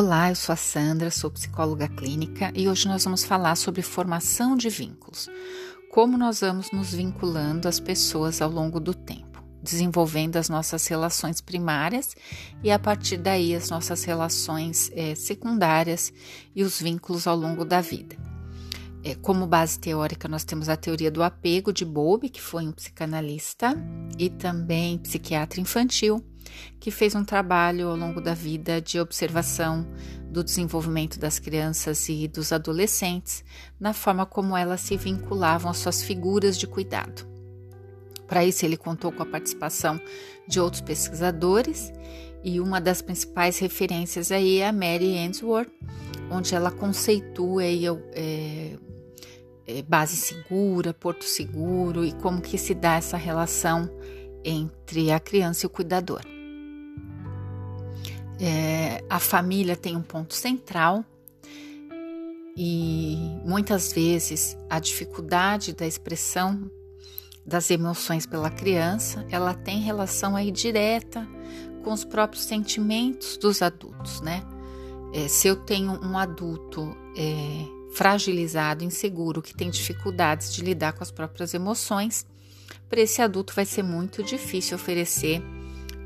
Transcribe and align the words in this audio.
Olá, 0.00 0.28
eu 0.28 0.36
sou 0.36 0.52
a 0.52 0.56
Sandra, 0.56 1.10
sou 1.10 1.28
psicóloga 1.28 1.88
clínica 1.88 2.52
e 2.54 2.68
hoje 2.68 2.86
nós 2.86 3.02
vamos 3.02 3.24
falar 3.24 3.56
sobre 3.56 3.82
formação 3.82 4.56
de 4.56 4.68
vínculos. 4.70 5.28
Como 5.90 6.16
nós 6.16 6.38
vamos 6.38 6.70
nos 6.70 6.94
vinculando 6.94 7.66
às 7.66 7.80
pessoas 7.80 8.40
ao 8.40 8.48
longo 8.48 8.78
do 8.78 8.94
tempo, 8.94 9.42
desenvolvendo 9.60 10.36
as 10.36 10.48
nossas 10.48 10.86
relações 10.86 11.40
primárias 11.40 12.14
e 12.62 12.70
a 12.70 12.78
partir 12.78 13.16
daí 13.16 13.56
as 13.56 13.70
nossas 13.70 14.04
relações 14.04 14.88
é, 14.94 15.16
secundárias 15.16 16.12
e 16.54 16.62
os 16.62 16.80
vínculos 16.80 17.26
ao 17.26 17.36
longo 17.36 17.64
da 17.64 17.80
vida. 17.80 18.16
É, 19.02 19.16
como 19.16 19.48
base 19.48 19.80
teórica, 19.80 20.28
nós 20.28 20.44
temos 20.44 20.68
a 20.68 20.76
teoria 20.76 21.10
do 21.10 21.24
apego 21.24 21.72
de 21.72 21.84
Bowlby, 21.84 22.28
que 22.28 22.40
foi 22.40 22.64
um 22.64 22.72
psicanalista 22.72 23.74
e 24.16 24.30
também 24.30 24.96
psiquiatra 24.98 25.60
infantil 25.60 26.24
que 26.78 26.90
fez 26.90 27.14
um 27.14 27.24
trabalho 27.24 27.88
ao 27.88 27.96
longo 27.96 28.20
da 28.20 28.34
vida 28.34 28.80
de 28.80 29.00
observação 29.00 29.86
do 30.30 30.44
desenvolvimento 30.44 31.18
das 31.18 31.38
crianças 31.38 32.08
e 32.08 32.28
dos 32.28 32.52
adolescentes 32.52 33.44
na 33.80 33.92
forma 33.92 34.26
como 34.26 34.56
elas 34.56 34.80
se 34.80 34.96
vinculavam 34.96 35.70
às 35.70 35.78
suas 35.78 36.02
figuras 36.02 36.58
de 36.58 36.66
cuidado. 36.66 37.26
Para 38.26 38.44
isso, 38.44 38.64
ele 38.64 38.76
contou 38.76 39.10
com 39.10 39.22
a 39.22 39.26
participação 39.26 39.98
de 40.46 40.60
outros 40.60 40.82
pesquisadores 40.82 41.90
e 42.44 42.60
uma 42.60 42.80
das 42.80 43.00
principais 43.00 43.58
referências 43.58 44.30
aí 44.30 44.58
é 44.58 44.68
a 44.68 44.72
Mary 44.72 45.16
Ainsworth, 45.16 45.70
onde 46.30 46.54
ela 46.54 46.70
conceitua 46.70 47.62
aí, 47.62 47.84
é, 48.12 48.76
é, 49.66 49.82
base 49.82 50.16
segura, 50.16 50.92
porto 50.92 51.24
seguro 51.24 52.04
e 52.04 52.12
como 52.12 52.40
que 52.40 52.58
se 52.58 52.74
dá 52.74 52.96
essa 52.96 53.16
relação 53.16 53.90
entre 54.44 55.10
a 55.10 55.18
criança 55.18 55.64
e 55.64 55.66
o 55.66 55.70
cuidador. 55.70 56.20
É, 58.40 59.02
a 59.10 59.18
família 59.18 59.76
tem 59.76 59.96
um 59.96 60.02
ponto 60.02 60.34
central 60.34 61.04
e 62.56 63.16
muitas 63.44 63.92
vezes 63.92 64.56
a 64.68 64.78
dificuldade 64.78 65.72
da 65.72 65.86
expressão 65.86 66.70
das 67.46 67.70
emoções 67.70 68.26
pela 68.26 68.50
criança, 68.50 69.24
ela 69.30 69.54
tem 69.54 69.80
relação 69.80 70.36
aí 70.36 70.50
direta 70.50 71.26
com 71.82 71.92
os 71.92 72.04
próprios 72.04 72.44
sentimentos 72.44 73.36
dos 73.38 73.62
adultos, 73.62 74.20
né? 74.20 74.42
É, 75.14 75.26
se 75.26 75.48
eu 75.48 75.56
tenho 75.56 75.92
um 76.04 76.18
adulto 76.18 76.94
é, 77.16 77.94
fragilizado, 77.94 78.84
inseguro, 78.84 79.40
que 79.40 79.54
tem 79.54 79.70
dificuldades 79.70 80.52
de 80.52 80.62
lidar 80.62 80.92
com 80.92 81.02
as 81.02 81.10
próprias 81.10 81.54
emoções, 81.54 82.26
para 82.88 83.00
esse 83.00 83.22
adulto 83.22 83.54
vai 83.54 83.64
ser 83.64 83.82
muito 83.82 84.22
difícil 84.22 84.76
oferecer 84.76 85.42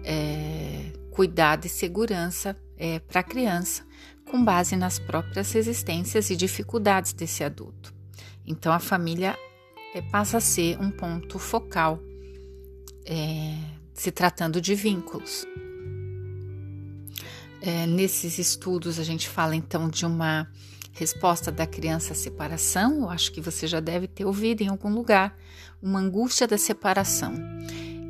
é, 0.05 0.72
cuidado 1.13 1.67
e 1.67 1.69
segurança 1.69 2.57
é, 2.77 2.99
para 2.99 3.21
a 3.21 3.23
criança, 3.23 3.85
com 4.25 4.43
base 4.43 4.75
nas 4.75 4.99
próprias 4.99 5.53
resistências 5.53 6.31
e 6.31 6.37
dificuldades 6.37 7.13
desse 7.13 7.45
adulto. 7.45 7.95
Então, 8.47 8.73
a 8.73 8.79
família 8.79 9.39
é, 9.95 10.01
passa 10.01 10.39
a 10.39 10.41
ser 10.41 10.81
um 10.81 10.91
ponto 10.91 11.39
focal, 11.39 12.01
é, 13.05 13.57
se 13.93 14.11
tratando 14.11 14.61
de 14.61 14.75
vínculos. 14.75 15.47
É, 17.61 17.87
nesses 17.87 18.39
estudos, 18.39 18.99
a 18.99 19.05
gente 19.05 19.29
fala 19.29 19.55
então 19.55 19.89
de 19.89 20.05
uma 20.05 20.51
resposta 20.93 21.53
da 21.53 21.67
criança 21.67 22.13
à 22.13 22.17
separação, 22.17 23.03
eu 23.03 23.11
acho 23.11 23.33
que 23.33 23.41
você 23.41 23.67
já 23.67 23.81
deve 23.81 24.07
ter 24.09 24.25
ouvido 24.25 24.63
em 24.63 24.69
algum 24.69 24.93
lugar, 24.93 25.39
uma 25.81 26.01
angústia 26.01 26.47
da 26.47 26.59
separação. 26.59 27.35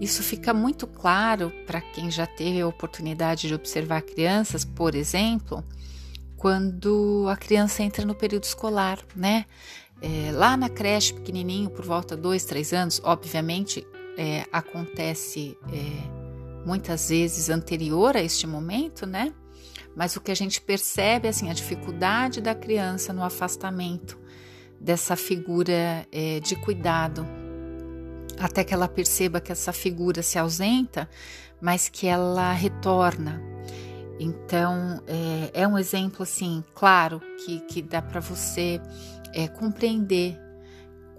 Isso 0.03 0.21
fica 0.21 0.53
muito 0.53 0.85
claro 0.85 1.53
para 1.65 1.81
quem 1.81 2.11
já 2.11 2.27
teve 2.27 2.61
a 2.61 2.67
oportunidade 2.67 3.47
de 3.47 3.55
observar 3.55 4.03
crianças, 4.03 4.65
por 4.65 4.97
exemplo, 4.97 5.63
quando 6.37 7.29
a 7.31 7.37
criança 7.37 7.85
entra 7.85 8.05
no 8.05 8.13
período 8.13 8.43
escolar, 8.43 8.99
né? 9.15 9.47
É, 10.01 10.33
lá 10.33 10.57
na 10.57 10.69
creche, 10.69 11.15
pequenininho, 11.15 11.71
por 11.71 11.85
volta 11.85 12.17
de 12.17 12.23
dois, 12.23 12.45
três 12.45 12.73
anos, 12.73 13.01
obviamente 13.05 13.87
é, 14.19 14.45
acontece 14.53 15.57
é, 15.73 16.67
muitas 16.67 17.09
vezes 17.09 17.49
anterior 17.49 18.17
a 18.17 18.21
este 18.21 18.45
momento, 18.45 19.07
né? 19.07 19.33
Mas 19.95 20.17
o 20.17 20.21
que 20.21 20.33
a 20.33 20.37
gente 20.37 20.61
percebe, 20.61 21.29
assim, 21.29 21.49
a 21.49 21.53
dificuldade 21.53 22.41
da 22.41 22.57
criança 22.57 23.13
no 23.13 23.23
afastamento 23.23 24.19
dessa 24.81 25.15
figura 25.15 26.09
é, 26.11 26.41
de 26.41 26.57
cuidado 26.57 27.25
até 28.43 28.65
que 28.65 28.75
ela 28.75 28.89
perceba 28.89 29.41
que 29.41 29.53
essa 29.53 29.73
figura 29.73 30.23
se 30.23 30.39
ausenta, 30.39 31.09
mas 31.61 31.89
que 31.89 32.07
ela 32.07 32.53
retorna. 32.53 33.41
Então, 34.19 35.03
é, 35.07 35.63
é 35.63 35.69
um 35.69 35.79
exemplo 35.79 36.23
assim, 36.23 36.63
claro, 36.75 37.21
que, 37.45 37.61
que 37.61 37.81
dá 37.81 38.03
para 38.03 38.21
você 38.21 38.81
é, 39.33 39.49
compreender 39.49 40.39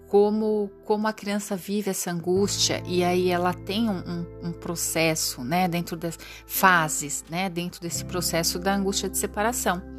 como, 0.08 0.70
como 0.86 1.08
a 1.08 1.14
criança 1.14 1.56
vive 1.56 1.90
essa 1.90 2.12
angústia 2.12 2.84
e 2.86 3.04
aí 3.04 3.30
ela 3.30 3.54
tem 3.54 3.90
um, 3.90 3.98
um, 3.98 4.50
um, 4.50 4.52
processo, 4.52 5.44
né, 5.44 5.68
dentro 5.68 5.98
das 5.98 6.20
fases, 6.46 7.26
né, 7.30 7.50
dentro 7.50 7.82
desse 7.82 8.06
processo 8.06 8.60
da 8.60 8.76
angústia 8.76 9.10
de 9.10 9.18
separação 9.18 9.93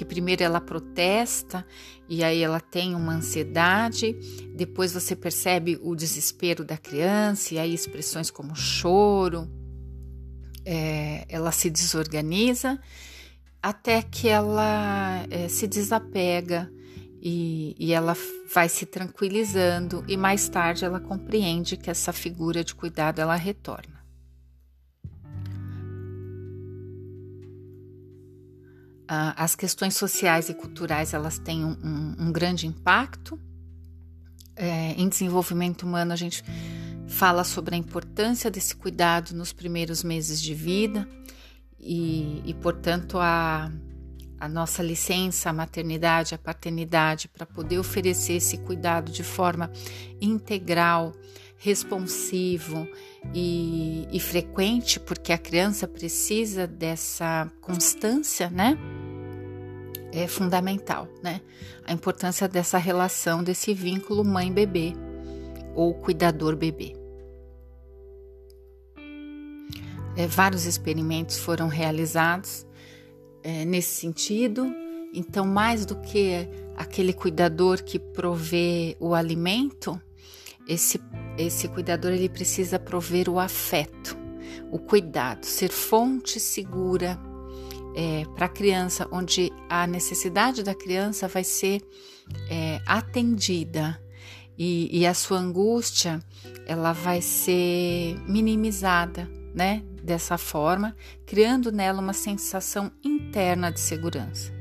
que 0.00 0.04
primeiro 0.06 0.42
ela 0.42 0.62
protesta 0.62 1.62
e 2.08 2.24
aí 2.24 2.42
ela 2.42 2.58
tem 2.58 2.94
uma 2.94 3.12
ansiedade, 3.12 4.16
depois 4.56 4.94
você 4.94 5.14
percebe 5.14 5.78
o 5.82 5.94
desespero 5.94 6.64
da 6.64 6.78
criança 6.78 7.52
e 7.52 7.58
aí 7.58 7.74
expressões 7.74 8.30
como 8.30 8.56
choro, 8.56 9.46
é, 10.64 11.26
ela 11.28 11.52
se 11.52 11.68
desorganiza 11.68 12.80
até 13.62 14.00
que 14.00 14.26
ela 14.26 15.22
é, 15.30 15.48
se 15.48 15.66
desapega 15.66 16.72
e, 17.20 17.76
e 17.78 17.92
ela 17.92 18.16
vai 18.54 18.70
se 18.70 18.86
tranquilizando 18.86 20.02
e 20.08 20.16
mais 20.16 20.48
tarde 20.48 20.82
ela 20.82 20.98
compreende 20.98 21.76
que 21.76 21.90
essa 21.90 22.10
figura 22.10 22.64
de 22.64 22.74
cuidado 22.74 23.18
ela 23.18 23.36
retorna. 23.36 23.99
As 29.36 29.56
questões 29.56 29.96
sociais 29.96 30.48
e 30.48 30.54
culturais 30.54 31.12
elas 31.12 31.36
têm 31.38 31.64
um, 31.64 31.76
um, 31.82 32.16
um 32.26 32.32
grande 32.32 32.66
impacto. 32.66 33.38
É, 34.54 34.92
em 34.92 35.08
desenvolvimento 35.08 35.82
humano, 35.82 36.12
a 36.12 36.16
gente 36.16 36.44
fala 37.08 37.42
sobre 37.42 37.74
a 37.74 37.78
importância 37.78 38.50
desse 38.50 38.76
cuidado 38.76 39.34
nos 39.34 39.52
primeiros 39.52 40.04
meses 40.04 40.40
de 40.40 40.54
vida 40.54 41.08
e, 41.76 42.40
e 42.44 42.54
portanto, 42.54 43.18
a, 43.18 43.72
a 44.38 44.48
nossa 44.48 44.80
licença, 44.80 45.50
a 45.50 45.52
maternidade, 45.52 46.34
a 46.34 46.38
paternidade, 46.38 47.26
para 47.26 47.44
poder 47.44 47.78
oferecer 47.78 48.34
esse 48.34 48.58
cuidado 48.58 49.10
de 49.10 49.24
forma 49.24 49.72
integral, 50.20 51.12
responsivo 51.60 52.88
e, 53.32 54.08
e, 54.10 54.18
frequente, 54.18 54.98
porque 54.98 55.32
a 55.32 55.38
criança 55.38 55.86
precisa 55.86 56.66
dessa 56.66 57.52
constância, 57.60 58.50
né? 58.50 58.76
é 60.12 60.26
fundamental, 60.26 61.08
né? 61.22 61.40
A 61.84 61.92
importância 61.92 62.48
dessa 62.48 62.78
relação, 62.78 63.42
desse 63.42 63.72
vínculo 63.72 64.24
mãe-bebê 64.24 64.92
ou 65.74 65.94
cuidador-bebê. 65.94 66.96
É, 70.16 70.26
vários 70.26 70.66
experimentos 70.66 71.38
foram 71.38 71.68
realizados 71.68 72.66
é, 73.42 73.64
nesse 73.64 73.94
sentido. 73.94 74.72
Então, 75.14 75.46
mais 75.46 75.86
do 75.86 75.96
que 75.96 76.48
aquele 76.76 77.12
cuidador 77.12 77.82
que 77.82 77.98
provê 77.98 78.96
o 79.00 79.14
alimento, 79.14 80.00
esse, 80.70 81.00
esse 81.36 81.66
cuidador 81.66 82.12
ele 82.12 82.28
precisa 82.28 82.78
prover 82.78 83.28
o 83.28 83.40
afeto, 83.40 84.16
o 84.70 84.78
cuidado, 84.78 85.44
ser 85.44 85.70
fonte 85.70 86.38
segura 86.38 87.18
é, 87.96 88.24
para 88.36 88.46
a 88.46 88.48
criança, 88.48 89.08
onde 89.10 89.52
a 89.68 89.84
necessidade 89.84 90.62
da 90.62 90.72
criança 90.72 91.26
vai 91.26 91.42
ser 91.42 91.82
é, 92.48 92.80
atendida 92.86 94.00
e, 94.56 94.88
e, 94.96 95.06
a 95.06 95.14
sua 95.14 95.38
angústia 95.38 96.22
ela 96.66 96.92
vai 96.92 97.20
ser 97.20 98.16
minimizada, 98.28 99.28
né? 99.52 99.82
Dessa 100.02 100.38
forma, 100.38 100.94
criando 101.26 101.72
nela 101.72 102.00
uma 102.00 102.12
sensação 102.12 102.92
interna 103.02 103.72
de 103.72 103.80
segurança. 103.80 104.59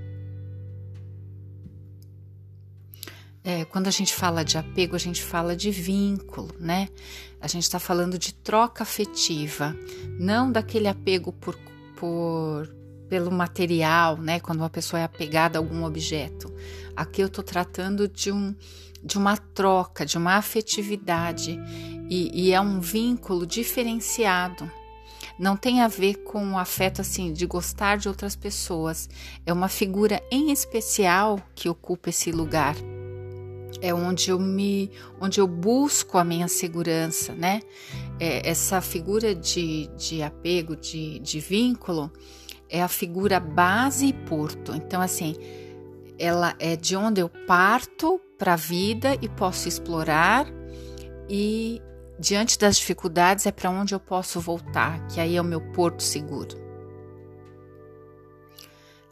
É, 3.44 3.64
quando 3.66 3.88
a 3.88 3.92
gente 3.92 4.14
fala 4.14 4.44
de 4.44 4.58
apego, 4.58 4.96
a 4.96 5.00
gente 5.00 5.24
fala 5.24 5.56
de 5.56 5.72
vínculo, 5.72 6.54
né? 6.60 6.90
A 7.40 7.48
gente 7.48 7.64
está 7.64 7.80
falando 7.80 8.18
de 8.20 8.34
troca 8.34 8.84
afetiva, 8.84 9.76
não 10.20 10.52
daquele 10.52 10.88
apego 10.88 11.32
por, 11.32 11.58
por 11.96 12.70
pelo 13.10 13.32
material, 13.32 14.18
né? 14.18 14.40
Quando 14.40 14.60
uma 14.60 14.70
pessoa 14.70 15.00
é 15.00 15.04
apegada 15.04 15.58
a 15.58 15.62
algum 15.62 15.84
objeto. 15.84 16.54
Aqui 16.96 17.22
eu 17.22 17.28
estou 17.28 17.44
tratando 17.44 18.08
de, 18.08 18.32
um, 18.32 18.56
de 19.04 19.18
uma 19.18 19.36
troca, 19.36 20.06
de 20.06 20.18
uma 20.18 20.36
afetividade 20.36 21.60
e, 22.10 22.48
e 22.48 22.54
é 22.54 22.62
um 22.62 22.80
vínculo 22.80 23.48
diferenciado. 23.48 24.70
não 25.40 25.56
tem 25.58 25.82
a 25.82 25.88
ver 25.88 26.18
com 26.18 26.54
o 26.54 26.58
afeto 26.58 27.02
assim 27.02 27.34
de 27.34 27.46
gostar 27.46 27.98
de 27.98 28.08
outras 28.08 28.36
pessoas. 28.36 29.10
É 29.46 29.52
uma 29.52 29.70
figura 29.70 30.22
em 30.30 30.52
especial 30.52 31.42
que 31.56 31.68
ocupa 31.68 32.10
esse 32.10 32.32
lugar. 32.32 32.76
É 33.82 33.94
onde 33.94 34.30
eu 34.30 34.40
me, 34.40 34.92
onde 35.22 35.40
eu 35.40 35.48
busco 35.48 36.18
a 36.18 36.24
minha 36.24 36.48
segurança, 36.48 37.34
né? 37.34 37.62
É, 38.20 38.50
essa 38.50 38.82
figura 38.82 39.34
de, 39.34 39.88
de 39.96 40.22
apego, 40.22 40.76
de, 40.76 41.20
de 41.20 41.40
vínculo, 41.40 42.12
é 42.70 42.82
a 42.82 42.88
figura 42.88 43.40
base 43.40 44.08
e 44.08 44.14
porto. 44.14 44.76
Então, 44.76 45.02
assim, 45.02 45.36
ela 46.18 46.56
é 46.60 46.76
de 46.76 46.96
onde 46.96 47.22
eu 47.22 47.30
parto 47.30 48.20
para 48.38 48.54
a 48.54 48.58
vida 48.58 49.18
e 49.22 49.30
posso 49.30 49.68
explorar 49.68 50.46
e 51.30 51.82
diante 52.20 52.60
das 52.60 52.78
dificuldades 52.78 53.46
é 53.46 53.52
para 53.52 53.70
onde 53.70 53.96
eu 53.96 54.00
posso 54.00 54.42
voltar, 54.42 55.08
que 55.08 55.22
aí 55.22 55.38
é 55.38 55.42
o 55.42 55.46
meu 55.46 55.62
porto 55.72 56.04
seguro. 56.04 56.58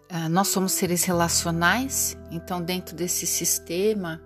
Ah, 0.09 0.29
nós 0.29 0.47
somos 0.47 0.71
seres 0.73 1.03
relacionais, 1.03 2.17
então 2.31 2.61
dentro 2.61 2.95
desse 2.95 3.25
sistema 3.25 4.21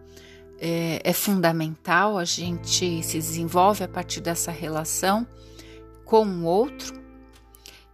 é, 0.62 1.02
é, 1.04 1.12
fundamental 1.12 2.20
a 2.20 2.24
gente 2.24 3.02
se 3.02 3.18
desenvolve 3.18 3.84
a 3.84 3.88
partir 3.88 4.22
dessa 4.22 4.52
relação 4.52 5.28
com 6.06 6.24
o 6.24 6.44
outro. 6.44 7.02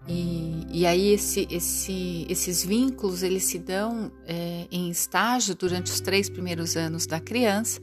E, 0.05 0.67
e 0.69 0.85
aí 0.85 1.13
esse, 1.13 1.47
esse, 1.49 2.27
esses 2.29 2.65
vínculos 2.65 3.23
eles 3.23 3.45
se 3.45 3.57
dão 3.57 4.11
é, 4.25 4.67
em 4.69 4.89
estágio 4.89 5.55
durante 5.55 5.91
os 5.91 6.01
três 6.01 6.29
primeiros 6.29 6.75
anos 6.75 7.07
da 7.07 7.21
criança. 7.21 7.79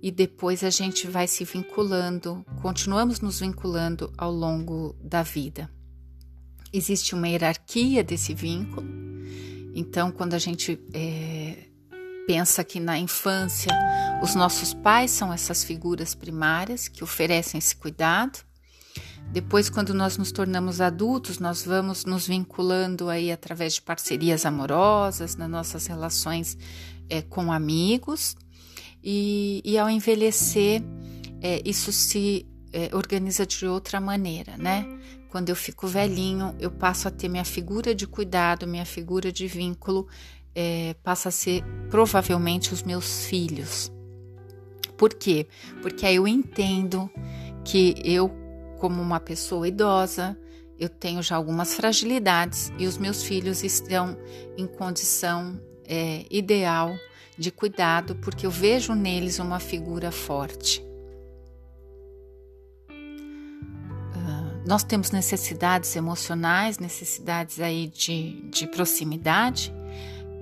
E 0.00 0.10
depois 0.10 0.64
a 0.64 0.70
gente 0.70 1.06
vai 1.06 1.28
se 1.28 1.44
vinculando, 1.44 2.44
continuamos 2.62 3.20
nos 3.20 3.40
vinculando 3.40 4.10
ao 4.16 4.32
longo 4.32 4.96
da 5.04 5.22
vida. 5.22 5.70
Existe 6.72 7.14
uma 7.14 7.28
hierarquia 7.28 8.02
desse 8.02 8.34
vínculo, 8.34 8.88
então 9.74 10.10
quando 10.10 10.34
a 10.34 10.38
gente 10.38 10.80
é, 10.92 11.68
pensa 12.26 12.62
que 12.64 12.80
na 12.80 12.98
infância 12.98 13.72
os 14.22 14.34
nossos 14.34 14.72
pais 14.74 15.10
são 15.10 15.32
essas 15.32 15.64
figuras 15.64 16.14
primárias 16.14 16.88
que 16.88 17.02
oferecem 17.02 17.58
esse 17.58 17.74
cuidado, 17.74 18.38
depois, 19.32 19.70
quando 19.70 19.94
nós 19.94 20.18
nos 20.18 20.30
tornamos 20.30 20.80
adultos, 20.80 21.38
nós 21.38 21.64
vamos 21.64 22.04
nos 22.04 22.26
vinculando 22.26 23.08
aí 23.08 23.32
através 23.32 23.74
de 23.74 23.82
parcerias 23.82 24.44
amorosas, 24.44 25.36
nas 25.36 25.48
nossas 25.48 25.86
relações 25.86 26.58
é, 27.08 27.22
com 27.22 27.50
amigos, 27.50 28.36
e, 29.02 29.62
e 29.64 29.78
ao 29.78 29.88
envelhecer, 29.88 30.82
é, 31.40 31.62
isso 31.64 31.90
se 31.90 32.46
é, 32.74 32.94
organiza 32.94 33.46
de 33.46 33.66
outra 33.66 34.00
maneira, 34.00 34.56
né? 34.58 34.86
Quando 35.30 35.48
eu 35.48 35.56
fico 35.56 35.86
velhinho, 35.86 36.54
eu 36.60 36.70
passo 36.70 37.08
a 37.08 37.10
ter 37.10 37.26
minha 37.26 37.44
figura 37.44 37.94
de 37.94 38.06
cuidado, 38.06 38.66
minha 38.66 38.84
figura 38.84 39.32
de 39.32 39.46
vínculo, 39.46 40.06
é, 40.54 40.94
passa 41.02 41.28
a 41.28 41.32
ser 41.32 41.64
provavelmente 41.90 42.72
os 42.72 42.82
meus 42.82 43.24
filhos. 43.26 43.92
Por 44.96 45.14
quê? 45.14 45.46
Porque 45.80 46.06
aí 46.06 46.16
eu 46.16 46.28
entendo 46.28 47.10
que 47.64 47.94
eu, 48.04 48.30
como 48.78 49.00
uma 49.00 49.18
pessoa 49.18 49.66
idosa, 49.66 50.38
eu 50.78 50.88
tenho 50.88 51.22
já 51.22 51.36
algumas 51.36 51.74
fragilidades 51.74 52.72
e 52.78 52.86
os 52.86 52.98
meus 52.98 53.22
filhos 53.22 53.62
estão 53.62 54.16
em 54.56 54.66
condição 54.66 55.60
é, 55.86 56.24
ideal 56.30 56.94
de 57.38 57.50
cuidado, 57.50 58.14
porque 58.16 58.46
eu 58.46 58.50
vejo 58.50 58.94
neles 58.94 59.38
uma 59.38 59.58
figura 59.58 60.10
forte. 60.10 60.84
Uh, 62.90 64.66
nós 64.66 64.84
temos 64.84 65.10
necessidades 65.10 65.94
emocionais, 65.96 66.78
necessidades 66.78 67.60
aí 67.60 67.88
de, 67.88 68.42
de 68.50 68.66
proximidade, 68.66 69.72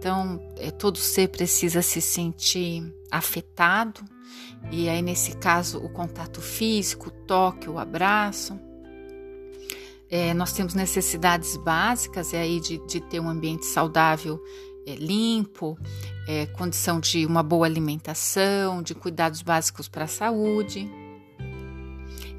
então 0.00 0.40
é, 0.56 0.70
todo 0.70 0.96
ser 0.96 1.28
precisa 1.28 1.82
se 1.82 2.00
sentir 2.00 2.90
afetado, 3.10 4.00
e 4.72 4.88
aí 4.88 5.02
nesse 5.02 5.36
caso 5.36 5.76
o 5.76 5.90
contato 5.90 6.40
físico, 6.40 7.08
o 7.10 7.26
toque, 7.26 7.68
o 7.68 7.78
abraço. 7.78 8.58
É, 10.08 10.32
nós 10.32 10.54
temos 10.54 10.72
necessidades 10.72 11.54
básicas, 11.58 12.32
e 12.32 12.36
aí 12.36 12.60
de, 12.60 12.78
de 12.86 12.98
ter 12.98 13.20
um 13.20 13.28
ambiente 13.28 13.66
saudável 13.66 14.42
é, 14.86 14.94
limpo, 14.94 15.78
é, 16.26 16.46
condição 16.46 16.98
de 16.98 17.26
uma 17.26 17.42
boa 17.42 17.66
alimentação, 17.66 18.82
de 18.82 18.94
cuidados 18.94 19.42
básicos 19.42 19.86
para 19.86 20.04
a 20.04 20.08
saúde. 20.08 20.90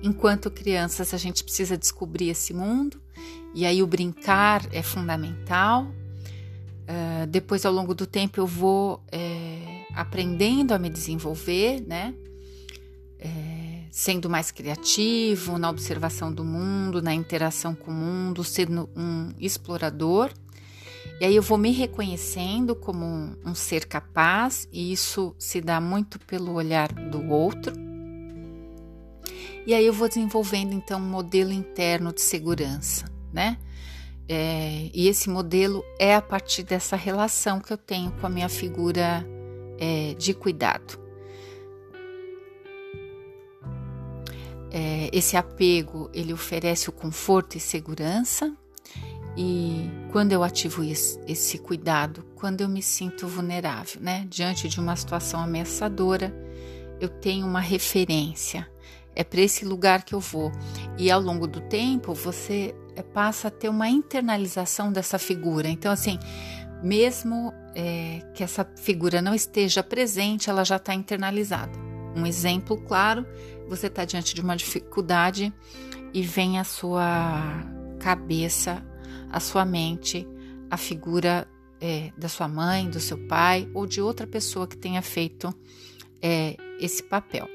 Enquanto 0.02 0.50
crianças, 0.50 1.14
a 1.14 1.18
gente 1.18 1.44
precisa 1.44 1.78
descobrir 1.78 2.30
esse 2.30 2.56
mundo, 2.56 3.00
e 3.54 3.68
aí 3.68 3.84
o 3.84 3.88
brincar 3.88 4.68
é 4.72 4.82
fundamental. 4.82 6.01
Uh, 6.92 7.26
depois, 7.28 7.66
ao 7.66 7.72
longo 7.72 7.96
do 7.96 8.06
tempo, 8.06 8.38
eu 8.38 8.46
vou 8.46 9.02
é, 9.10 9.86
aprendendo 9.96 10.74
a 10.74 10.78
me 10.78 10.90
desenvolver, 10.90 11.80
né? 11.88 12.14
É, 13.18 13.86
sendo 13.90 14.30
mais 14.30 14.52
criativo 14.52 15.58
na 15.58 15.70
observação 15.70 16.34
do 16.34 16.44
mundo, 16.44 17.02
na 17.02 17.14
interação 17.14 17.74
com 17.74 17.92
o 17.92 17.94
mundo, 17.94 18.44
sendo 18.44 18.90
um 18.94 19.32
explorador. 19.40 20.32
E 21.22 21.24
aí 21.24 21.34
eu 21.34 21.42
vou 21.42 21.58
me 21.58 21.72
reconhecendo 21.72 22.76
como 22.76 23.06
um, 23.06 23.38
um 23.46 23.56
ser 23.56 23.86
capaz, 23.86 24.68
e 24.70 24.92
isso 24.92 25.34
se 25.40 25.62
dá 25.62 25.80
muito 25.80 26.20
pelo 26.20 26.52
olhar 26.52 26.92
do 26.92 27.26
outro. 27.32 27.74
E 29.66 29.74
aí 29.74 29.86
eu 29.86 29.94
vou 29.94 30.10
desenvolvendo 30.10 30.74
então 30.74 31.00
um 31.00 31.10
modelo 31.10 31.54
interno 31.54 32.12
de 32.12 32.22
segurança, 32.22 33.06
né? 33.32 33.58
É, 34.34 34.90
e 34.94 35.10
esse 35.10 35.30
modelo 35.30 35.84
é 36.00 36.16
a 36.16 36.22
partir 36.22 36.64
dessa 36.64 36.96
relação 36.96 37.60
que 37.60 37.74
eu 37.74 37.78
tenho 37.78 38.14
com 38.14 38.26
a 38.26 38.30
minha 38.30 38.48
figura 38.48 39.28
é, 39.78 40.14
de 40.14 40.34
cuidado. 40.34 40.98
É, 44.72 45.10
esse 45.12 45.36
apego 45.36 46.10
ele 46.14 46.32
oferece 46.32 46.88
o 46.88 46.94
conforto 46.94 47.58
e 47.58 47.60
segurança 47.60 48.56
e 49.36 49.90
quando 50.14 50.32
eu 50.32 50.44
ativo 50.44 50.82
esse 50.82 51.58
cuidado, 51.58 52.26
quando 52.36 52.62
eu 52.62 52.70
me 52.70 52.82
sinto 52.82 53.28
vulnerável, 53.28 54.00
né, 54.00 54.26
diante 54.30 54.70
de 54.70 54.80
uma 54.80 54.96
situação 54.96 55.42
ameaçadora, 55.42 56.34
eu 57.02 57.10
tenho 57.10 57.46
uma 57.46 57.60
referência. 57.60 58.66
É 59.14 59.26
para 59.26 59.42
esse 59.42 59.66
lugar 59.66 60.06
que 60.06 60.16
eu 60.16 60.22
vou. 60.22 60.54
E 60.98 61.12
ao 61.12 61.20
longo 61.20 61.48
do 61.48 61.60
tempo, 61.60 62.14
você 62.14 62.74
passa 63.14 63.48
a 63.48 63.52
ter 63.52 63.70
uma 63.70 63.90
internalização 63.90 64.92
dessa 64.92 65.18
figura. 65.18 65.70
Então, 65.70 65.92
assim, 65.92 66.18
mesmo 66.84 67.54
é, 67.76 68.22
que 68.34 68.44
essa 68.44 68.66
figura 68.78 69.22
não 69.22 69.34
esteja 69.34 69.84
presente, 69.84 70.50
ela 70.50 70.64
já 70.64 70.78
está 70.78 70.94
internalizada. 70.94 71.72
Um 72.16 72.26
exemplo 72.26 72.78
claro: 72.82 73.26
você 73.68 73.88
está 73.88 74.04
diante 74.06 74.36
de 74.36 74.42
uma 74.42 74.56
dificuldade 74.56 75.54
e 76.14 76.22
vem 76.22 76.60
a 76.60 76.64
sua 76.64 77.64
cabeça 78.00 78.84
a 79.32 79.40
sua 79.40 79.64
mente 79.64 80.28
a 80.70 80.78
figura 80.78 81.48
é, 81.80 82.12
da 82.18 82.30
sua 82.30 82.48
mãe, 82.48 82.90
do 82.90 83.00
seu 83.00 83.18
pai 83.28 83.70
ou 83.74 83.86
de 83.86 84.02
outra 84.02 84.28
pessoa 84.28 84.68
que 84.68 84.78
tenha 84.78 85.02
feito 85.02 85.54
é, 86.22 86.56
esse 86.80 87.04
papel. 87.04 87.48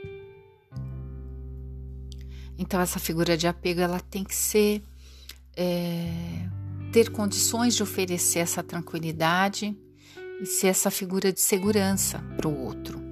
Então 2.59 2.81
essa 2.81 2.99
figura 2.99 3.37
de 3.37 3.47
apego 3.47 3.81
ela 3.81 4.01
tem 4.01 4.25
que 4.25 4.35
ser 4.35 4.83
é, 5.57 6.49
ter 6.93 7.11
condições 7.11 7.75
de 7.75 7.83
oferecer 7.83 8.41
essa 8.41 8.63
tranquilidade 8.63 9.77
e 10.41 10.47
ser 10.47 10.69
essa 10.69 10.91
figura 10.91 11.33
de 11.33 11.41
segurança 11.41 12.19
para 12.37 12.47
o 12.47 12.65
outro. 12.65 13.03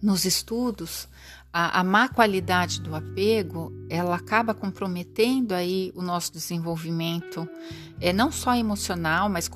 Nos 0.00 0.24
estudos, 0.24 1.08
a, 1.52 1.80
a 1.80 1.84
má 1.84 2.08
qualidade 2.08 2.80
do 2.80 2.94
apego, 2.94 3.72
ela 3.88 4.14
acaba 4.14 4.54
comprometendo 4.54 5.52
aí 5.52 5.90
o 5.94 6.02
nosso 6.02 6.32
desenvolvimento, 6.32 7.48
é, 8.00 8.12
não 8.12 8.30
só 8.30 8.54
emocional, 8.54 9.28
mas 9.28 9.48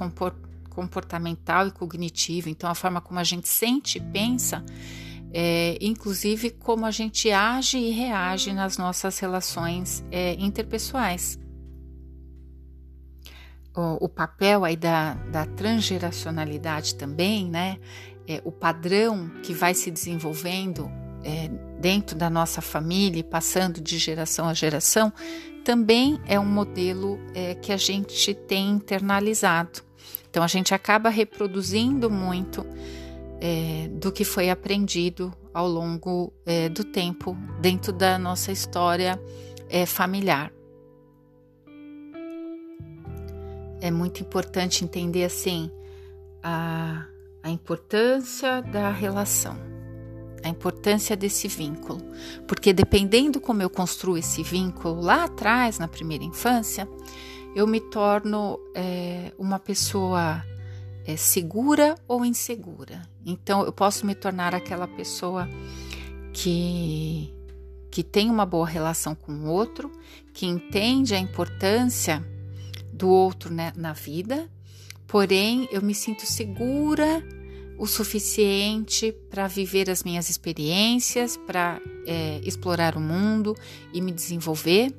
comportamental 0.70 1.68
e 1.68 1.70
cognitivo. 1.70 2.48
Então, 2.48 2.70
a 2.70 2.74
forma 2.74 3.00
como 3.00 3.20
a 3.20 3.24
gente 3.24 3.48
sente 3.48 3.98
e 3.98 4.00
pensa, 4.00 4.64
é, 5.32 5.78
inclusive 5.80 6.50
como 6.50 6.84
a 6.84 6.90
gente 6.90 7.30
age 7.30 7.78
e 7.78 7.90
reage 7.90 8.52
nas 8.52 8.76
nossas 8.76 9.18
relações 9.18 10.04
é, 10.10 10.34
interpessoais. 10.34 11.38
O, 13.74 14.04
o, 14.04 14.08
papel 14.08 14.64
aí 14.64 14.76
da, 14.76 15.14
da 15.14 15.46
transgeracionalidade 15.46 16.96
também, 16.96 17.48
né? 17.48 17.78
É, 18.26 18.42
o 18.44 18.50
padrão 18.50 19.30
que 19.42 19.54
vai 19.54 19.74
se 19.74 19.90
desenvolvendo 19.90 20.90
é, 21.24 21.48
dentro 21.80 22.16
da 22.16 22.28
nossa 22.28 22.60
família, 22.60 23.22
passando 23.22 23.80
de 23.80 23.98
geração 23.98 24.48
a 24.48 24.54
geração, 24.54 25.12
também 25.64 26.18
é 26.26 26.38
um 26.38 26.46
modelo 26.46 27.18
é, 27.34 27.54
que 27.54 27.72
a 27.72 27.76
gente 27.76 28.34
tem 28.34 28.70
internalizado. 28.70 29.82
Então 30.28 30.42
a 30.42 30.46
gente 30.46 30.74
acaba 30.74 31.08
reproduzindo 31.08 32.10
muito 32.10 32.64
é, 33.40 33.88
do 33.88 34.12
que 34.12 34.24
foi 34.24 34.50
aprendido 34.50 35.32
ao 35.52 35.66
longo 35.66 36.32
é, 36.44 36.68
do 36.68 36.84
tempo 36.84 37.36
dentro 37.60 37.92
da 37.92 38.18
nossa 38.18 38.52
história 38.52 39.20
é, 39.68 39.86
familiar. 39.86 40.52
É 43.80 43.90
muito 43.90 44.20
importante 44.20 44.84
entender 44.84 45.24
assim 45.24 45.70
a, 46.42 47.06
a 47.42 47.48
importância 47.48 48.60
da 48.60 48.90
relação, 48.90 49.56
a 50.44 50.48
importância 50.48 51.16
desse 51.16 51.48
vínculo, 51.48 51.98
porque 52.46 52.74
dependendo 52.74 53.40
como 53.40 53.62
eu 53.62 53.70
construo 53.70 54.18
esse 54.18 54.42
vínculo 54.42 55.00
lá 55.00 55.24
atrás, 55.24 55.78
na 55.78 55.88
primeira 55.88 56.24
infância, 56.24 56.86
eu 57.56 57.66
me 57.66 57.80
torno 57.80 58.60
é, 58.74 59.32
uma 59.38 59.58
pessoa 59.58 60.44
é, 61.04 61.16
segura 61.16 61.94
ou 62.06 62.24
insegura. 62.24 63.02
Então, 63.24 63.64
eu 63.64 63.72
posso 63.72 64.06
me 64.06 64.14
tornar 64.14 64.54
aquela 64.54 64.86
pessoa 64.86 65.48
que, 66.32 67.34
que 67.90 68.02
tem 68.02 68.30
uma 68.30 68.46
boa 68.46 68.66
relação 68.66 69.14
com 69.14 69.32
o 69.32 69.46
outro, 69.46 69.90
que 70.32 70.46
entende 70.46 71.14
a 71.14 71.18
importância 71.18 72.24
do 72.92 73.08
outro 73.08 73.52
né, 73.52 73.72
na 73.76 73.92
vida, 73.92 74.48
porém 75.06 75.68
eu 75.72 75.82
me 75.82 75.94
sinto 75.94 76.26
segura 76.26 77.22
o 77.78 77.86
suficiente 77.86 79.10
para 79.30 79.46
viver 79.48 79.88
as 79.88 80.04
minhas 80.04 80.28
experiências, 80.28 81.38
para 81.38 81.80
é, 82.06 82.38
explorar 82.44 82.94
o 82.94 83.00
mundo 83.00 83.56
e 83.92 84.02
me 84.02 84.12
desenvolver. 84.12 84.94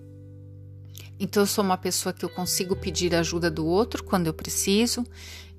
Então, 1.19 1.43
eu 1.43 1.47
sou 1.47 1.63
uma 1.63 1.77
pessoa 1.77 2.11
que 2.11 2.25
eu 2.25 2.29
consigo 2.29 2.75
pedir 2.75 3.13
ajuda 3.13 3.51
do 3.51 3.63
outro 3.67 4.03
quando 4.03 4.25
eu 4.25 4.33
preciso, 4.33 5.05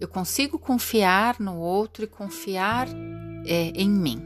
eu 0.03 0.09
consigo 0.09 0.59
confiar 0.59 1.39
no 1.39 1.57
outro 1.59 2.03
e 2.05 2.09
confiar 2.09 2.89
é, 3.47 3.71
em 3.75 3.89
mim. 3.89 4.21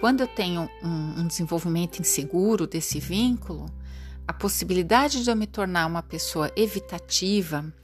Quando 0.00 0.20
eu 0.20 0.28
tenho 0.28 0.70
um, 0.82 1.20
um 1.20 1.26
desenvolvimento 1.26 1.98
inseguro 1.98 2.64
desse 2.64 3.00
vínculo, 3.00 3.66
a 4.26 4.32
possibilidade 4.32 5.24
de 5.24 5.30
eu 5.30 5.34
me 5.34 5.48
tornar 5.48 5.86
uma 5.86 6.02
pessoa 6.02 6.50
evitativa, 6.54 7.74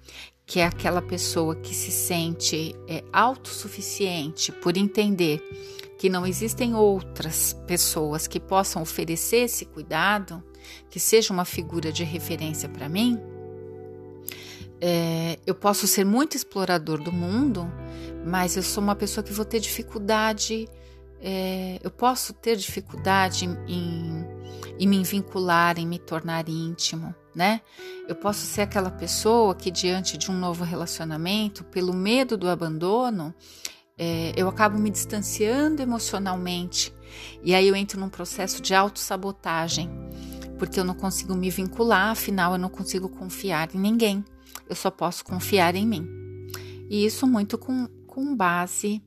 que 0.46 0.60
é 0.60 0.66
aquela 0.66 1.02
pessoa 1.02 1.56
que 1.56 1.74
se 1.74 1.90
sente 1.90 2.76
é, 2.88 3.02
autossuficiente 3.12 4.52
por 4.52 4.76
entender 4.76 5.42
que 5.98 6.08
não 6.08 6.24
existem 6.24 6.76
outras 6.76 7.54
pessoas 7.66 8.28
que 8.28 8.38
possam 8.38 8.82
oferecer 8.82 9.38
esse 9.38 9.64
cuidado, 9.64 10.44
que 10.88 11.00
seja 11.00 11.32
uma 11.32 11.44
figura 11.44 11.90
de 11.90 12.04
referência 12.04 12.68
para 12.68 12.88
mim, 12.88 13.18
é, 14.80 15.38
eu 15.46 15.54
posso 15.54 15.86
ser 15.86 16.04
muito 16.04 16.36
explorador 16.36 17.02
do 17.02 17.12
mundo, 17.12 17.70
mas 18.24 18.56
eu 18.56 18.62
sou 18.62 18.82
uma 18.82 18.94
pessoa 18.94 19.24
que 19.24 19.32
vou 19.32 19.44
ter 19.44 19.60
dificuldade, 19.60 20.68
é, 21.20 21.80
eu 21.82 21.90
posso 21.90 22.32
ter 22.32 22.56
dificuldade 22.56 23.44
em, 23.44 24.24
em 24.78 24.86
me 24.86 25.02
vincular, 25.02 25.78
em 25.78 25.86
me 25.86 25.98
tornar 25.98 26.48
íntimo, 26.48 27.14
né? 27.34 27.60
Eu 28.06 28.14
posso 28.14 28.46
ser 28.46 28.62
aquela 28.62 28.90
pessoa 28.90 29.54
que, 29.54 29.70
diante 29.70 30.16
de 30.16 30.30
um 30.30 30.34
novo 30.34 30.64
relacionamento, 30.64 31.64
pelo 31.64 31.92
medo 31.92 32.36
do 32.36 32.48
abandono, 32.48 33.34
é, 33.96 34.32
eu 34.36 34.48
acabo 34.48 34.78
me 34.78 34.90
distanciando 34.90 35.82
emocionalmente 35.82 36.94
e 37.42 37.52
aí 37.52 37.66
eu 37.66 37.74
entro 37.74 37.98
num 37.98 38.08
processo 38.08 38.62
de 38.62 38.72
autossabotagem, 38.72 39.90
porque 40.56 40.78
eu 40.78 40.84
não 40.84 40.94
consigo 40.94 41.34
me 41.34 41.50
vincular, 41.50 42.10
afinal 42.10 42.52
eu 42.52 42.58
não 42.58 42.68
consigo 42.68 43.08
confiar 43.08 43.74
em 43.74 43.78
ninguém 43.78 44.24
eu 44.68 44.74
só 44.76 44.90
posso 44.90 45.24
confiar 45.24 45.74
em 45.74 45.86
mim. 45.86 46.06
E 46.90 47.04
isso 47.04 47.26
muito 47.26 47.58
com, 47.58 47.86
com 48.06 48.34
base 48.36 49.02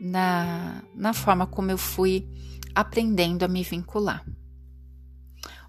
na, 0.00 0.82
na 0.94 1.12
forma 1.12 1.46
como 1.46 1.70
eu 1.70 1.78
fui 1.78 2.28
aprendendo 2.74 3.42
a 3.44 3.48
me 3.48 3.62
vincular. 3.62 4.24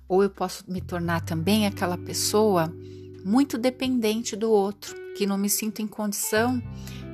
Ou 0.07 0.23
eu 0.23 0.29
posso 0.29 0.69
me 0.69 0.81
tornar 0.81 1.21
também 1.21 1.65
aquela 1.65 1.97
pessoa 1.97 2.73
muito 3.23 3.57
dependente 3.57 4.35
do 4.35 4.49
outro, 4.49 4.95
que 5.17 5.25
não 5.25 5.37
me 5.37 5.49
sinto 5.49 5.81
em 5.81 5.87
condição 5.87 6.61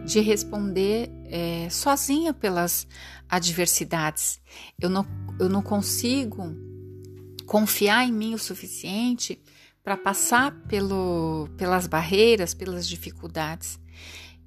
de 0.05 0.19
responder 0.19 1.09
é, 1.25 1.69
sozinha 1.69 2.33
pelas 2.33 2.85
adversidades. 3.29 4.39
Eu 4.79 4.89
não, 4.89 5.05
eu 5.39 5.49
não 5.49 5.61
consigo 5.61 6.55
confiar 7.45 8.07
em 8.07 8.11
mim 8.11 8.33
o 8.33 8.39
suficiente 8.39 9.41
para 9.83 9.97
passar 9.97 10.51
pelo, 10.67 11.49
pelas 11.57 11.87
barreiras, 11.87 12.53
pelas 12.53 12.87
dificuldades. 12.87 13.77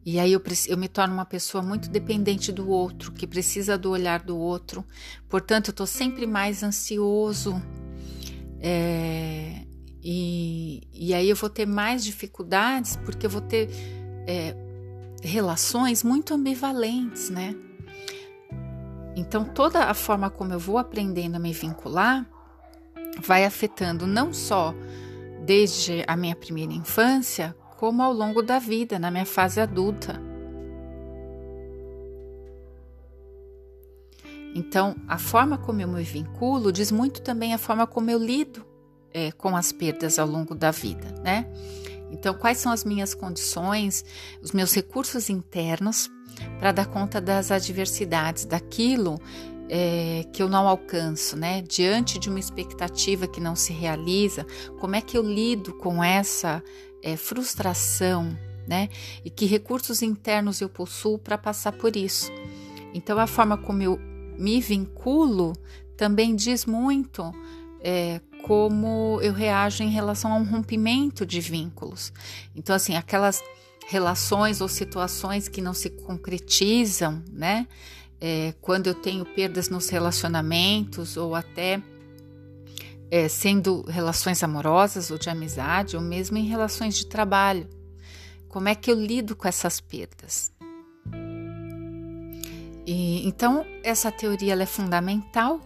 E 0.05 0.19
aí 0.19 0.33
eu, 0.33 0.43
eu 0.69 0.79
me 0.79 0.89
torno 0.89 1.13
uma 1.13 1.25
pessoa 1.25 1.63
muito 1.63 1.91
dependente 1.91 2.51
do 2.53 2.69
outro, 2.71 3.13
que 3.13 3.27
precisa 3.27 3.77
do 3.77 3.91
olhar 3.91 4.23
do 4.23 4.37
outro. 4.39 4.85
Portanto, 5.29 5.69
eu 5.69 5.73
estou 5.73 5.87
sempre 5.87 6.27
mais 6.27 6.63
ansioso. 6.63 7.61
É, 8.61 9.65
e, 10.03 10.89
e 10.93 11.13
aí 11.13 11.29
eu 11.29 11.37
vou 11.37 11.51
ter 11.51 11.67
mais 11.67 12.05
dificuldades, 12.05 12.97
porque 13.05 13.27
eu 13.27 13.31
vou 13.31 13.41
ter 13.41 13.69
é, 14.27 14.57
relações 15.23 16.03
muito 16.03 16.33
ambivalentes, 16.33 17.29
né? 17.29 17.55
Então, 19.17 19.45
toda 19.45 19.85
a 19.85 19.95
forma 19.95 20.31
como 20.31 20.53
eu 20.53 20.59
vou 20.59 20.79
aprendendo 20.79 21.35
a 21.35 21.39
me 21.39 21.53
vincular 21.53 22.25
vai 23.21 23.45
afetando 23.45 24.07
não 24.07 24.33
só 24.33 24.75
desde 25.47 26.05
a 26.09 26.17
minha 26.17 26.35
primeira 26.35 26.73
infância, 26.73 27.57
como 27.79 28.03
ao 28.03 28.13
longo 28.13 28.43
da 28.43 28.59
vida, 28.59 28.99
na 28.99 29.11
minha 29.11 29.25
fase 29.25 29.61
adulta. 29.61 30.21
Então, 34.55 34.97
a 35.07 35.19
forma 35.19 35.57
como 35.57 35.81
eu 35.81 35.89
me 35.89 36.03
vinculo 36.03 36.73
diz 36.73 36.91
muito 36.91 37.21
também 37.23 37.55
a 37.55 37.59
forma 37.59 37.87
como 37.87 38.11
eu 38.11 38.19
lido 38.19 38.67
é, 39.13 39.31
com 39.31 39.55
as 39.55 39.71
perdas 39.71 40.19
ao 40.19 40.27
longo 40.27 40.55
da 40.55 40.71
vida, 40.71 41.15
né? 41.23 41.47
Então, 42.11 42.35
quais 42.35 42.59
são 42.59 42.73
as 42.73 42.85
minhas 42.85 43.15
condições, 43.15 44.05
os 44.43 44.53
meus 44.53 44.75
recursos 44.75 45.29
internos 45.29 46.11
para 46.59 46.73
dar 46.73 46.87
conta 46.87 47.21
das 47.21 47.51
adversidades, 47.51 48.45
daquilo 48.45 49.21
é, 49.69 50.25
que 50.33 50.43
eu 50.43 50.49
não 50.49 50.69
alcanço, 50.69 51.37
né? 51.37 51.63
Diante 51.63 52.19
de 52.19 52.29
uma 52.29 52.39
expectativa 52.39 53.27
que 53.27 53.41
não 53.41 53.57
se 53.57 53.73
realiza, 53.73 54.47
como 54.79 54.97
é 54.97 55.01
que 55.01 55.17
eu 55.17 55.23
lido 55.23 55.75
com 55.75 56.03
essa 56.03 56.63
é, 57.03 57.17
frustração, 57.17 58.37
né? 58.67 58.89
E 59.25 59.31
que 59.31 59.47
recursos 59.47 60.03
internos 60.03 60.61
eu 60.61 60.69
possuo 60.69 61.19
para 61.19 61.37
passar 61.39 61.73
por 61.73 61.97
isso? 61.97 62.31
Então, 62.95 63.19
a 63.19 63.27
forma 63.27 63.57
como 63.57 63.83
eu 63.83 63.99
me 64.39 64.61
vinculo 64.61 65.53
também 65.97 66.37
diz 66.37 66.67
muito 66.67 67.33
é, 67.81 68.21
como 68.43 69.19
eu 69.23 69.33
reajo 69.33 69.83
em 69.83 69.91
relação 69.91 70.33
a 70.33 70.37
um 70.37 70.45
rompimento 70.45 71.27
de 71.27 71.41
vínculos. 71.41 72.13
Então, 72.55 72.75
assim, 72.75 72.97
aquelas 72.97 73.43
relações 73.89 74.61
ou 74.61 74.69
situações 74.69 75.49
que 75.49 75.61
não 75.61 75.73
se 75.73 75.91
concretizam, 75.91 77.23
né? 77.31 77.67
É, 78.21 78.55
quando 78.61 78.87
eu 78.87 78.95
tenho 78.95 79.25
perdas 79.25 79.69
nos 79.69 79.89
relacionamentos 79.89 81.17
ou 81.17 81.35
até 81.35 81.83
é, 83.11 83.29
sendo 83.29 83.83
relações 83.83 84.43
amorosas 84.43 85.11
ou 85.11 85.19
de 85.19 85.31
amizade 85.31 85.97
ou 85.97 86.03
mesmo 86.03 86.37
em 86.37 86.45
relações 86.45 86.97
de 86.97 87.07
trabalho. 87.07 87.69
Como 88.49 88.69
é 88.69 88.75
que 88.75 88.91
eu 88.91 89.01
lido 89.01 89.37
com 89.37 89.47
essas 89.47 89.81
perdas? 89.81 90.53
E, 92.87 93.27
então, 93.27 93.67
essa 93.83 94.13
teoria 94.13 94.55
é 94.55 94.67
fundamental, 94.67 95.61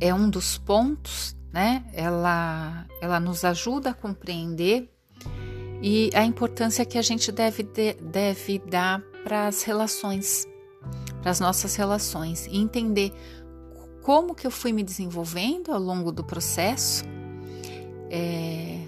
é 0.00 0.14
um 0.14 0.30
dos 0.30 0.56
pontos, 0.56 1.36
né? 1.52 1.84
Ela, 1.92 2.86
ela 3.00 3.18
nos 3.18 3.44
ajuda 3.44 3.90
a 3.90 3.94
compreender 3.94 4.88
e 5.82 6.10
a 6.14 6.24
importância 6.24 6.84
que 6.84 6.96
a 6.96 7.02
gente 7.02 7.32
deve, 7.32 7.64
de, 7.64 7.94
deve 7.94 8.58
dar 8.60 9.02
para 9.24 9.48
as 9.48 9.62
relações 9.62 10.46
para 11.20 11.30
as 11.30 11.40
nossas 11.40 11.74
relações 11.76 12.46
e 12.46 12.56
entender 12.56 13.12
como 14.02 14.34
que 14.34 14.46
eu 14.46 14.50
fui 14.50 14.72
me 14.72 14.82
desenvolvendo 14.82 15.72
ao 15.72 15.80
longo 15.80 16.10
do 16.10 16.24
processo, 16.24 17.04
é, 18.10 18.80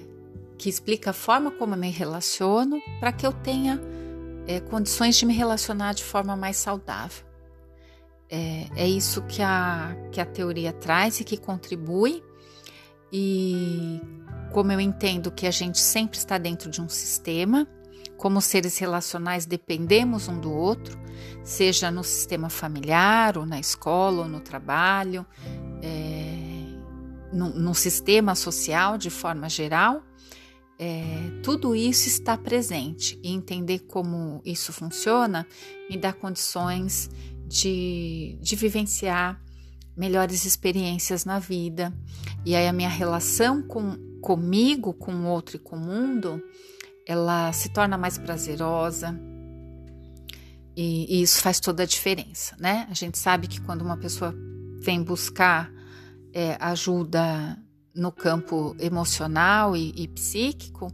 que 0.58 0.68
explica 0.68 1.10
a 1.10 1.12
forma 1.12 1.50
como 1.50 1.74
eu 1.74 1.78
me 1.78 1.90
relaciono, 1.90 2.80
para 2.98 3.12
que 3.12 3.26
eu 3.26 3.32
tenha 3.32 3.80
é, 4.46 4.60
condições 4.60 5.16
de 5.16 5.26
me 5.26 5.34
relacionar 5.34 5.92
de 5.92 6.02
forma 6.02 6.36
mais 6.36 6.56
saudável. 6.56 7.24
É, 8.28 8.66
é 8.76 8.88
isso 8.88 9.22
que 9.22 9.42
a, 9.42 9.94
que 10.10 10.20
a 10.20 10.24
teoria 10.24 10.72
traz 10.72 11.20
e 11.20 11.24
que 11.24 11.36
contribui. 11.36 12.22
E 13.12 14.00
como 14.52 14.72
eu 14.72 14.80
entendo 14.80 15.30
que 15.30 15.46
a 15.46 15.50
gente 15.50 15.78
sempre 15.78 16.16
está 16.16 16.38
dentro 16.38 16.70
de 16.70 16.80
um 16.80 16.88
sistema, 16.88 17.68
como 18.22 18.40
seres 18.40 18.78
relacionais 18.78 19.46
dependemos 19.46 20.28
um 20.28 20.38
do 20.38 20.52
outro, 20.52 20.96
seja 21.42 21.90
no 21.90 22.04
sistema 22.04 22.48
familiar, 22.48 23.36
ou 23.36 23.44
na 23.44 23.58
escola, 23.58 24.22
ou 24.22 24.28
no 24.28 24.38
trabalho, 24.38 25.26
é, 25.82 27.32
no, 27.32 27.48
no, 27.48 27.74
sistema 27.74 28.36
social 28.36 28.96
de 28.96 29.10
forma 29.10 29.48
geral, 29.48 30.04
é, 30.78 31.02
tudo 31.42 31.74
isso 31.74 32.06
está 32.06 32.38
presente 32.38 33.18
e 33.24 33.32
entender 33.32 33.80
como 33.88 34.40
isso 34.44 34.72
funciona 34.72 35.44
me 35.90 35.96
dá 35.96 36.12
condições 36.12 37.10
de, 37.48 38.38
de 38.40 38.54
vivenciar 38.54 39.42
melhores 39.96 40.44
experiências 40.44 41.24
na 41.24 41.40
vida. 41.40 41.92
E 42.46 42.54
aí 42.54 42.68
a 42.68 42.72
minha 42.72 42.88
relação 42.88 43.62
com 43.62 43.96
comigo, 44.20 44.94
com 44.94 45.12
o 45.12 45.26
outro 45.26 45.56
e 45.56 45.58
com 45.58 45.74
o 45.74 45.80
mundo, 45.80 46.40
ela 47.06 47.52
se 47.52 47.68
torna 47.68 47.96
mais 47.96 48.18
prazerosa. 48.18 49.18
E, 50.74 51.18
e 51.18 51.22
isso 51.22 51.40
faz 51.42 51.60
toda 51.60 51.82
a 51.82 51.86
diferença, 51.86 52.56
né? 52.58 52.86
A 52.90 52.94
gente 52.94 53.18
sabe 53.18 53.46
que 53.46 53.60
quando 53.60 53.82
uma 53.82 53.96
pessoa 53.96 54.34
vem 54.80 55.02
buscar 55.02 55.70
é, 56.32 56.56
ajuda 56.58 57.58
no 57.94 58.10
campo 58.10 58.74
emocional 58.80 59.76
e, 59.76 59.92
e 59.94 60.08
psíquico, 60.08 60.90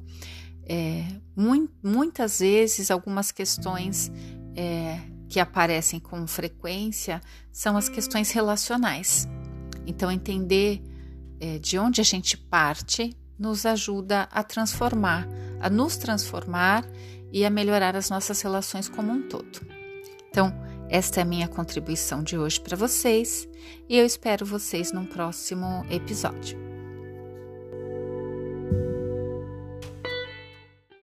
é, 0.65 1.05
mu 1.37 1.69
muitas 1.83 2.41
vezes 2.41 2.91
algumas 2.91 3.31
questões 3.31 4.11
é, 4.57 5.00
que 5.29 5.38
aparecem 5.38 6.00
com 6.00 6.27
frequência 6.27 7.21
são 7.53 7.77
as 7.77 7.88
questões 7.88 8.31
relacionais. 8.31 9.29
Então, 9.87 10.11
entender 10.11 10.83
é, 11.41 11.59
de 11.59 11.79
onde 11.79 12.00
a 12.00 12.05
gente 12.05 12.37
parte 12.37 13.17
nos 13.38 13.65
ajuda 13.65 14.29
a 14.33 14.43
transformar, 14.43 15.29
a 15.61 15.71
nos 15.71 15.97
transformar 15.97 16.85
e 17.33 17.45
a 17.45 17.50
melhorar 17.50 17.97
as 17.97 18.11
nossas 18.11 18.41
relações 18.41 18.88
como 18.88 19.12
um 19.12 19.23
todo. 19.29 19.61
Então, 20.31 20.53
esta 20.88 21.21
é 21.21 21.23
a 21.23 21.27
minha 21.27 21.49
contribuição 21.49 22.23
de 22.23 22.38
hoje 22.38 22.61
para 22.61 22.77
vocês 22.77 23.49
e 23.88 23.97
eu 23.97 24.07
espero 24.07 24.47
vocês 24.47 24.93
num 24.93 25.05
próximo 25.05 25.85
episódio. 25.91 26.68